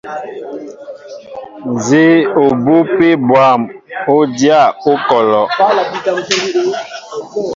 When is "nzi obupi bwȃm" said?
1.73-3.61